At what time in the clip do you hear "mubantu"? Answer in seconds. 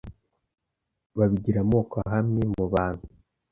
2.55-3.05